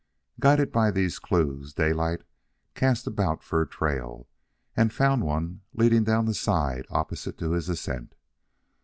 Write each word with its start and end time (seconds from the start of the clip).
Guided 0.39 0.71
by 0.71 0.89
these 0.89 1.19
clews, 1.19 1.75
Daylight 1.75 2.23
cast 2.73 3.05
about 3.05 3.43
for 3.43 3.61
a 3.61 3.67
trail, 3.67 4.27
and 4.75 4.91
found 4.91 5.23
one 5.23 5.61
leading 5.75 6.03
down 6.03 6.25
the 6.25 6.33
side 6.33 6.87
opposite 6.89 7.37
to 7.37 7.51
his 7.51 7.69
ascent. 7.69 8.15